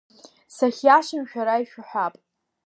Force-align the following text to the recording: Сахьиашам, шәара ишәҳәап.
Сахьиашам, 0.55 1.23
шәара 1.29 1.55
ишәҳәап. 1.63 2.13